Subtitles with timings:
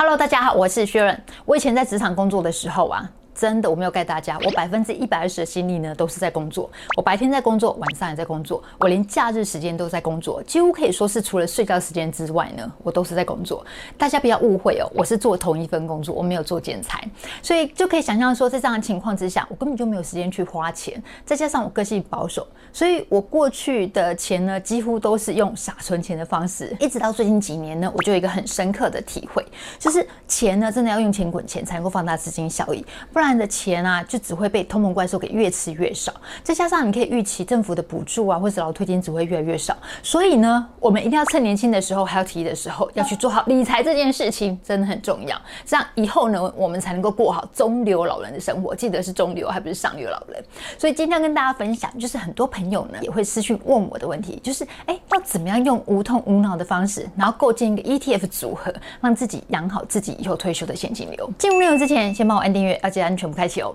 [0.00, 1.24] Hello，大家好，我是薛润。
[1.44, 3.10] 我以前在职场工作的时候啊。
[3.38, 4.36] 真的，我没有盖大家。
[4.44, 6.68] 我百分之一百二十的心力呢，都是在工作。
[6.96, 8.60] 我白天在工作，晚上也在工作。
[8.80, 13.64] 我连假日时间都在工作，几乎可以说是除了睡觉时间之外呢，我都是在工作。
[13.96, 17.00] 大家不要误会哦，我是做同一份工作，我没有做剪裁，
[17.40, 21.00] 所以就可以想象说，在这样的情况之下，我根本就没有时间去花钱。
[21.24, 26.76] 再加上我个性保守，所以我过去的钱呢，几乎都是用傻存钱的方式。
[26.80, 29.46] 一直到最近几年呢，我就有一个很深刻的体会，
[29.78, 33.27] 就是钱呢，真的要用钱滚钱，才能够放大资金效益，不然。
[33.28, 36.10] 赚的钱啊，就只会被通膨怪兽给越吃越少。
[36.42, 39.76] 再加上你可以预期政府的补助啊，或者劳退金只会越来越少。
[40.02, 45.38] 所以呢，我们一定要趁年轻的时候，还有体力的时候，要去做好理财这件事情，真的很重要。
[45.66, 48.74] 这样以后呢，我们才能够过好中流老人的生活。
[48.74, 50.42] 记得是中流，还不是上流老人。
[50.78, 58.72] 所以今天要跟大家分享，就是很多朋友呢也会私讯问我的问题，就是哎，要怎么样用无痛无脑的方式，然后构建一个 ETF 组合，
[59.02, 61.30] 让自己养好自己以后退休的现金流。
[61.36, 63.74] 进入内容之前，先帮我按订阅，要记得按全部开启哦。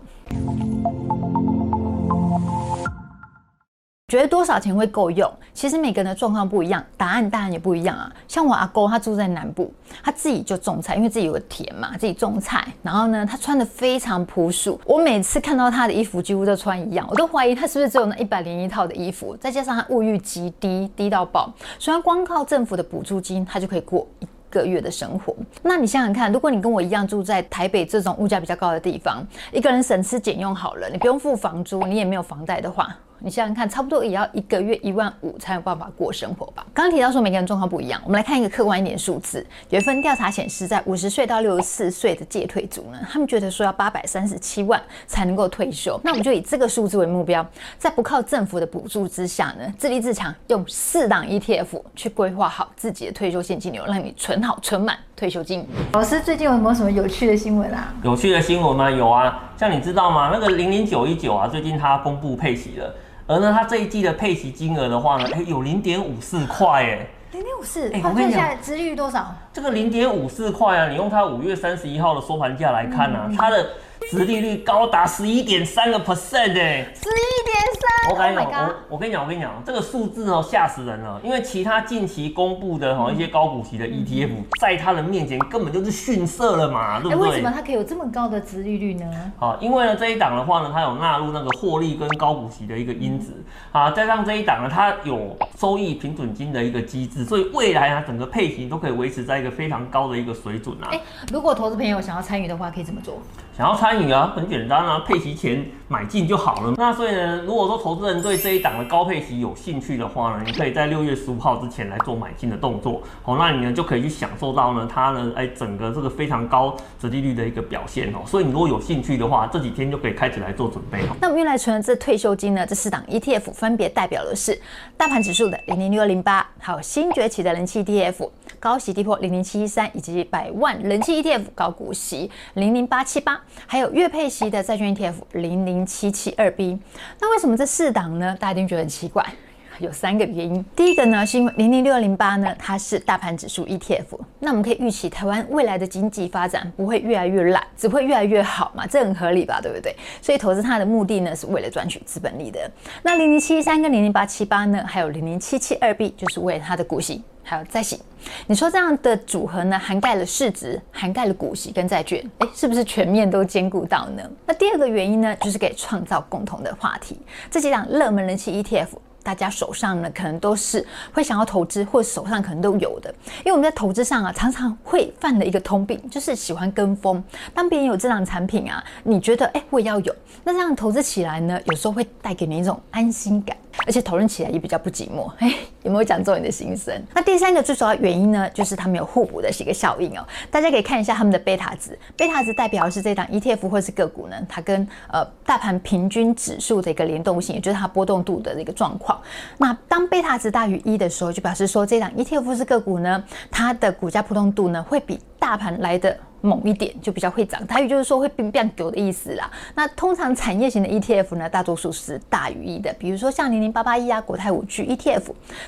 [4.09, 5.27] 觉得多少钱会够用？
[5.55, 8.13] 其实每个人的状况不一样，答案当然也不一样啊。
[8.27, 12.67] 像我阿公，他住在南部，他自己就种菜，因为自己有个田嘛，自己种菜。
[12.83, 14.79] 然后呢，他穿得非常朴素。
[14.85, 19.35] 我每次看到他的衣服，几乎都穿一样，我都怀疑他是不是只有那一百零一套的衣服。
[19.37, 24.07] 再加上他物欲极低，低到爆，所以他光靠政府的补助金，他就可以过
[24.53, 32.95] 个月的生活，那你想想看，如果你跟我一样住在台北这种物价比较高的地方，一个人省吃俭用好了，你不用付房租，你也没有房贷的话。
[33.25, 36.65] 你想想看，差不多也要一个月一万五才有办法过生活吧？
[36.73, 39.45] 刚刚提到说每个人状况不一样，我们来看一个客观一点数字。
[39.69, 45.97] 有一份调查显示，在五十岁到六十四岁的介退族呢，他们觉得说要八百三十七万才能够退休。
[46.03, 47.45] 那我们就以这个数字为目标，
[47.77, 55.65] 在不靠政府的补助之下呢，自立自强，用四档 ETF 去规划好自己的退休现金流，让你存好存满退休金。
[55.93, 57.93] 老师最近有没有什么有趣的新闻啊？
[58.03, 58.91] 有趣的新闻吗？
[58.91, 60.29] 有啊，像你知道吗？
[60.33, 62.93] 那个零零九一九啊，最近它公布配息了。
[63.27, 69.33] 而呢，它这一季的配息金额的话呢，哎，有零点五四块，哎，零点五四，哎，我跟你讲，殖利率多少？
[69.51, 73.69] 这个零点五四块啊，你用它五月三十一号的收盘价来看啊，嗯、它的。
[74.11, 78.11] 殖利率高达十一点三个 percent 哎，十一点三！
[78.11, 87.29] 我跟你讲，我我跟你讲，我跟你讲，这个数字哦吓死人了，因为其他近期公布的哈一些高股息的 ETF，在它的面前根本就是逊色了嘛，对不对？
[87.29, 89.05] 为什么它可以有这么高的殖利率呢？
[89.37, 93.33] 好，因为呢这一档的话呢，它有纳入那个获利跟高股息的一个因子
[93.71, 100.89] 啊，加上这一档呢，它有收益平准金的一个机制，所以未来啊整个配型都可以维持在一个非常高的一个水准啊。
[100.91, 100.99] 哎，
[101.31, 103.21] 如果投资朋友想要参与的话，可以怎么做？
[103.55, 106.73] 想要参与啊，很简单啊，配息前买进就好了。
[106.77, 113.01] 那所以呢，如果说投资人对这一档的高配息有兴趣的话呢，你可以在六月十五号之前来做买进的动作。
[113.21, 118.19] 好，那你呢就可以去享受到呢它呢哎整个这个非常高折利率的一个表现哦。
[118.25, 120.99] 所以你如果有兴趣的话，这几天就可以开始来做准备。
[121.19, 124.59] 那我们用来存的这退休金呢，这四档 ETF 分别代表的是
[124.95, 128.29] 大盘指数的零零六二零八，还有新崛起的人气 ETF
[128.59, 133.39] 高息低波零零七一三，以及百万人气 ETF 高股息零零八七八。
[133.67, 136.79] 还有月配息的债券 ETF 零零七七二 B，
[137.19, 138.35] 那为什么这四档呢？
[138.39, 139.25] 大家一定觉得很奇怪，
[139.79, 140.63] 有三个原因。
[140.75, 149.95] 第一个呢，是因为零零六零八呢，它是大盘指数 ETF，那我们可以预期台湾未来的经济发展不会越来越烂，只会越来越好嘛，这很合理吧，对不对？
[150.21, 152.69] 所以投资它的目的呢，是为了赚取资本利得。
[153.01, 157.23] 那零零七三跟零零八七八呢，还有零零七七二 B，就是为了它的股息。
[157.43, 157.99] 还有债息，
[158.47, 164.23] 你说这样的组合呢，涵盖了市值，涵盖了股息跟债券，诶，是不是全面都兼顾到呢？
[164.45, 167.19] 那第二个原因呢，就是给创造共同的话题。
[167.51, 168.87] 这几档热门人气 ETF，
[169.21, 173.13] 大家手上呢可能都是会想要投资，或手上可能都有的。
[173.39, 177.21] 因为我们在投资上啊，常常会犯了一个通病，就是喜欢跟风。
[177.53, 183.55] 当别人有这档产品啊，你觉得诶，我也要有，那这样投资起来呢，有时候会带给你一种安心感。
[183.85, 185.53] 而且讨论起来也比较不寂寞，哎，
[185.83, 186.93] 有没有讲中你的心声？
[187.13, 190.25] 那第三个最主要原因呢，就是它们有互补的一个效应哦。
[190.49, 199.19] 大家可以看一下它们的贝塔值，贝塔值代表的是这档 ETF 或是个股呢，它跟呃大盘平均指数的一个联动性，也就是它波动度的一个状况。
[199.57, 207.65] 那当贝塔值大于一的时候，就表示说这档 ETF 或是个股呢，它的股价波动度呢会比大盘来的猛一点，就比较会涨。
[207.65, 209.49] 台语就是说会变变狗的意思啦。
[209.73, 215.23] 那通常产业型的 ETF 呢，大多数是大于一的，比如说像零零八八一啊，国泰五 G ETF，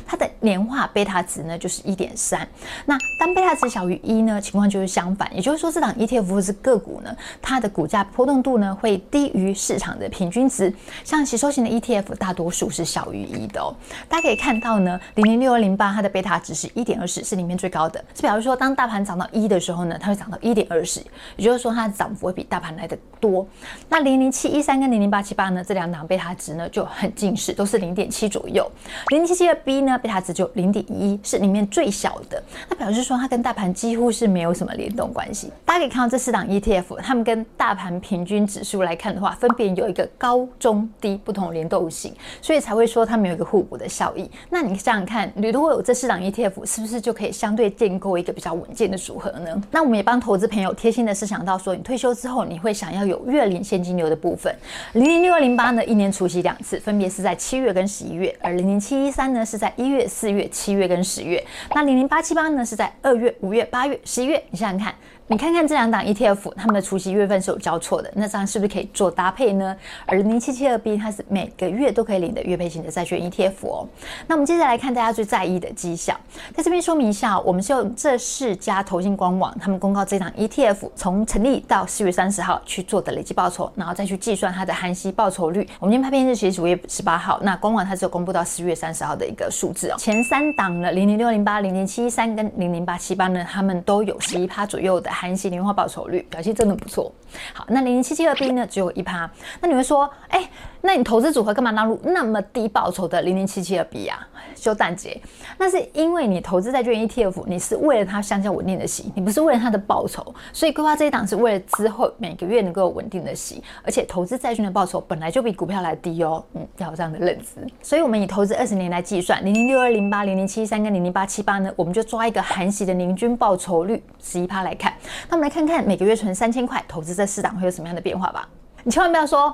[0.06, 2.46] 它的年化贝塔值呢就是一点三。
[2.86, 10.74] 那当贝塔值小于一呢，情况就是相反，也就是说这档 ETF 或是个股呢，它的股价波动度呢会低于市场的平均值。
[11.06, 13.74] 像吸收型的 ETF，大多数是小于一的哦。
[14.10, 18.04] 大家可以看到呢，零零六二零八它的贝塔值是一点二十，是里面最高的。
[18.14, 21.02] 是表示说，当大盘涨到一的时候呢，它会涨到一点二十，
[21.36, 23.48] 也就是说它的涨幅会比大盘来得多。
[23.90, 28.70] 那零零七一三跟零零八七八呢，这两档贝塔值呢就很近似，都是零点七左右。
[29.10, 32.42] 零零七七二 B 呢，贝塔值就零点一，是里面最小的。
[32.70, 35.52] 那表示说它跟大盘几乎是没有什么联动关系。
[35.66, 44.30] 大家可以看到这四档 ETF，它们跟大盘平均指数来看的话，分别有一个高中低不同联动性，所以才会说它们有一个互补的效益。
[44.50, 49.62] 那你想想看，你如果有这四档 ETF，是不是就可以相对建构一个比较稳健的组合呢？
[49.72, 54.56] 那我们也帮投资朋友贴心的是想到说，你退休之后你会想要有月领现金流的部分。
[54.94, 61.46] 零零六二零八呢，一年除夕两次，分别是在七月跟十一月；而零零七一三呢，是在一月、四月、七月跟十月。
[61.74, 64.42] 那零零八七八呢，是在二月、五月、八月、十一月。
[64.50, 64.96] 你想想看。
[65.28, 69.76] 你看看这两档 ETF，它们的除息月份是有交错的，那这样是不是可以做搭配呢？
[70.06, 73.88] 而零零七七二 B 它是每个月都可以领的月配型的债券 ETF 哦。
[74.28, 76.16] 那我们接下来看大家最在意的绩效，
[76.56, 85.68] 在这边说明一下，我们是用这四家投信官网他们公告这档 ETF 从成立到四月三十号去做的累计报酬，然后再去计算它的含息报酬率。
[85.80, 89.96] 我们今天拍片日期是五月十八号，那官网它只有公布到四月三十号的一个数字哦。
[89.98, 95.15] 前三档的零零六零八、零零七一三跟零零八七八呢，他们都有十一趴左右的。
[95.16, 97.12] 含息年化报酬率表现真的不错。
[97.54, 99.30] 好，那零零七七二 B 呢，只有一趴。
[99.62, 100.48] 那你会说，哎、
[100.82, 104.28] 那你投资组合干嘛纳入那么低报酬的零零七七二 B 啊？
[104.56, 105.20] 修蛋姐，
[105.58, 110.34] 那是因为你投资债券 ETF，你是为了它相较稳定的息，你不是为了它的报酬。
[110.54, 116.44] 所以规划这一档是为了之后每个月能够稳定的息，而且投资债券的报酬本来就比股票来低哦。
[116.54, 117.68] 嗯，要有这样的认知。
[117.82, 124.94] 所以我们以投资二十年来计算，零零六二零八、零零七三跟零零八七八呢，我们就抓一个含息的年均报酬率十一趴来看。
[125.30, 128.48] 那我们来看看每个月存三千块，投资这四档会有什么样的变化吧。
[128.86, 129.54] 你千万不要说。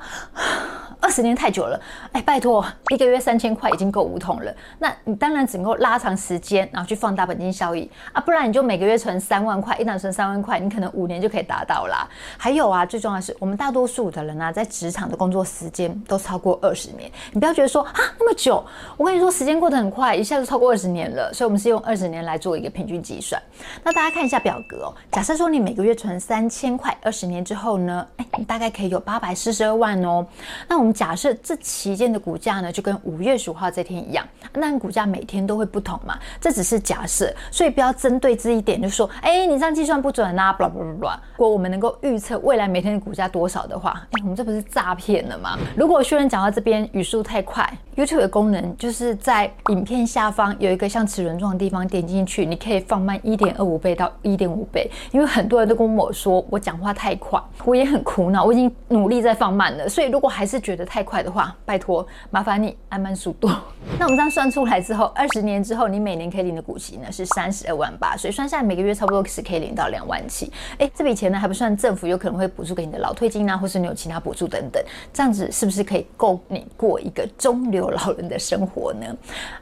[1.04, 1.82] 二十年太久了，
[2.12, 2.64] 哎，拜托，
[2.94, 4.54] 一个月三千块已经够无痛了。
[4.78, 12.08] 那你当然只能够拉长时间，然后去放大本金效益啊，不然你就每个月存三万块，一档存三万块，你可能五年就可以达到啦。
[12.38, 17.12] 还有啊，最重要的是，我们大多数的人啊，在职场的工作时间都超过二十年。
[17.34, 18.64] 你不要觉得说啊那么久，
[18.96, 21.34] 我跟你说，时间过得很快，一下子超过二十年了。
[21.34, 23.42] 所以，我们是用二十年来做一个平均计算。
[23.84, 24.94] 那大家看一下表格哦。
[25.12, 30.26] 假设说你每个月存三千块，二十年之后呢，哎，你大概可以有八百四十二万哦。
[30.70, 30.92] 那我们。
[31.02, 34.24] 假设这期间的股价呢，就跟五月十五号这天一样，
[34.54, 36.20] 那股价每天都会不同嘛？
[36.40, 41.16] 这只是假设，所以不要针对这一点就说，哎，你这样计算不准啊，blah blah blah。
[41.38, 45.58] 如果我们能够预测未来每天的股价多少的话，哎，我们这不是诈骗了吗？
[45.76, 60.86] 如果学员讲到这边语速太快，YouTube 的功能就是在影片下方有一个像齿轮状的地方，点进去你可以放慢一点二五倍到一点五倍，因为很多人都跟我说我讲话太快，我也很苦恼，我已经努在放慢了，所以如果还是觉得。
[60.92, 63.50] 太快的话，拜托，麻烦你按慢速度。
[63.98, 70.52] 那我们这样算出来之后，二十年之后，你每年可以领的股息呢是三十二万八，所以算下来每个月差不多是可以领到两万七。
[70.80, 74.84] 哎，这笔钱呢还不算政府有可能会补助给你的老退金啊，或是你有其他补助等等，
[75.14, 79.06] 这样子是不是可以够你过一个中流老人的生活呢？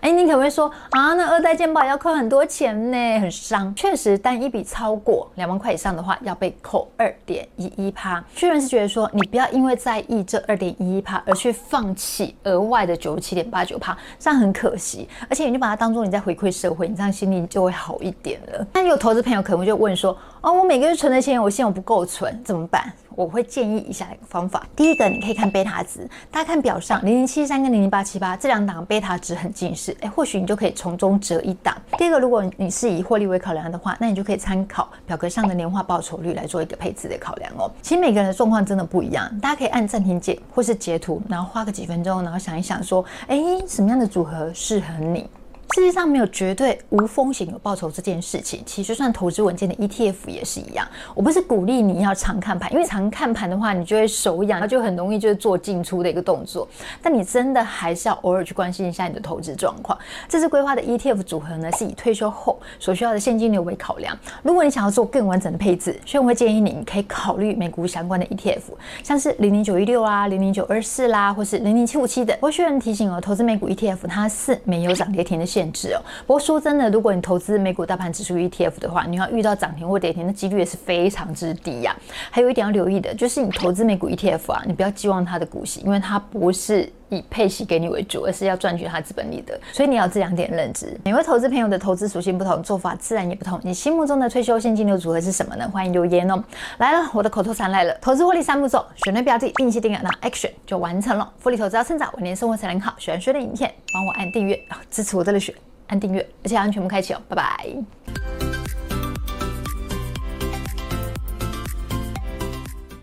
[0.02, 3.72] 哎，你可能会说啊，那二代健保要扣很多钱呢，很伤。
[3.75, 8.24] 确实，但一笔超过两万块以上的话，要被扣二点一一趴。
[8.34, 11.24] 确认是觉得说，你不要要因为在意这二点一一帕。
[11.26, 15.08] 而去放弃额外的九十七点八九帕，这样很可惜。
[15.30, 18.68] 而且你就把它当做你在回馈社会，你这样心里就会好一点了。
[18.74, 22.92] 那有投资朋友可能就问说：哦，我每个月存的钱，我现在我不够存，怎么办？
[23.19, 24.66] 我会建议以下一个方法。
[24.78, 31.76] 第一个，你可以看贝塔值，大家看表上零零七三跟零零八七八这两档贝塔值很近似，哎，或许你就可以从中择一档。
[31.97, 37.69] 第二个，如果你是以获利为考量的话，那你就可以参考表格上的年化报酬率来做一个配置的考量哦。
[37.81, 45.30] 其实每个人的状况真的不一样，大家可以按暂停键或是截图，然后花个几分钟，然后想一想说，哎，什么样的组合适合你？
[45.76, 50.88] 世界上没有绝对无风险有报酬这件事情，其实算投资稳健的 ETF 也是一样。
[51.14, 56.68] 我不是鼓励你要常看盘，因为常看盘的话，你就会手痒，就很容易就是做进出的一个动作。
[57.04, 59.95] 但你真的还是要偶尔去关心一下你的投资状况。
[60.28, 64.18] 这次规划的 ETF 组合呢，是以退休后所需要的现金流为考量。
[64.42, 68.61] 如果你想要做更完整的配置，所以我会建议你，你可以考虑美股相关的 ETF，
[69.04, 72.35] 像是零零九一六啊、零零九二四啦，或是零零七五七的。
[72.42, 75.58] 我需要提醒哦，投资美股 ETF 它是没有涨跌停的线。
[75.59, 75.99] 限制哦。
[76.25, 81.94] 不过说真的，如果你投资美股大盘指数 ETF 的话，你要遇到涨停或跌停的几率也是非常之低呀、
[82.31, 86.89] 还有一点要留意的就是，你投资美股 ETF 啊，你不要寄望它的股息，因为它不是。
[87.09, 90.95] 以配息给你为主，而是要赚取它资本利得，所以你要这两点认知。
[91.04, 93.59] 每位投资朋友的投资属性不同，做法自然也不同。
[93.63, 95.69] 你心目中的退休现金流组合是什么呢？
[95.73, 96.44] 欢迎留言哦。
[96.78, 101.31] 来了，我的口头禅来了，投资获利三步骤：选对标的，定期定额，那 Action 就完成了。
[101.39, 102.94] 复利投资要趁早，晚年生活才能好。
[102.97, 104.59] 喜欢学的影片，帮我按订阅，
[104.92, 105.56] 支持我的热血，
[105.87, 107.21] 按订阅，而且安全部开启哦。
[107.28, 108.39] 拜拜。